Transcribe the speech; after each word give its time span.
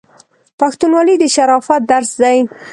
پښتونولي 0.59 1.15
د 1.21 1.23
شرافت 1.35 1.81
درس 1.91 2.11
دی. 2.21 2.37